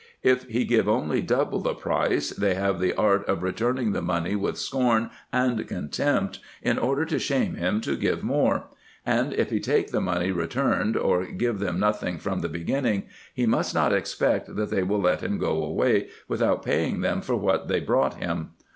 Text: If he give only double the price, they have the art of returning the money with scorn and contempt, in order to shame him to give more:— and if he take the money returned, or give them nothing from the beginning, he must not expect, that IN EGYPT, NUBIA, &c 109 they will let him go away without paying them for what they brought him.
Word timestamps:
If 0.23 0.45
he 0.49 0.65
give 0.65 0.89
only 0.89 1.21
double 1.21 1.59
the 1.59 1.75
price, 1.75 2.31
they 2.31 2.55
have 2.55 2.79
the 2.79 2.95
art 2.95 3.23
of 3.29 3.43
returning 3.43 3.91
the 3.91 4.01
money 4.01 4.35
with 4.35 4.57
scorn 4.57 5.11
and 5.31 5.67
contempt, 5.67 6.39
in 6.63 6.79
order 6.79 7.05
to 7.05 7.19
shame 7.19 7.53
him 7.53 7.81
to 7.81 7.95
give 7.95 8.23
more:— 8.23 8.63
and 9.15 9.31
if 9.31 9.51
he 9.51 9.59
take 9.59 9.91
the 9.91 10.01
money 10.01 10.31
returned, 10.31 10.97
or 10.97 11.25
give 11.25 11.59
them 11.59 11.79
nothing 11.79 12.17
from 12.17 12.39
the 12.39 12.49
beginning, 12.49 13.03
he 13.31 13.45
must 13.45 13.75
not 13.75 13.93
expect, 13.93 14.47
that 14.47 14.53
IN 14.53 14.57
EGYPT, 14.57 14.57
NUBIA, 14.57 14.87
&c 14.87 14.89
109 14.89 14.89
they 14.89 14.91
will 14.91 15.11
let 15.11 15.21
him 15.21 15.37
go 15.37 15.63
away 15.63 16.07
without 16.27 16.65
paying 16.65 17.01
them 17.01 17.21
for 17.21 17.35
what 17.35 17.67
they 17.67 17.79
brought 17.79 18.15
him. 18.15 18.53